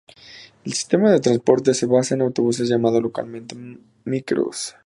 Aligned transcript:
El 0.65 0.73
sistema 0.73 1.11
de 1.11 1.19
transporte 1.19 1.75
se 1.75 1.85
basa 1.85 2.15
en 2.15 2.21
autobuses 2.23 2.67
llamados 2.67 3.03
localmente 3.03 3.55
"micros. 4.03 4.75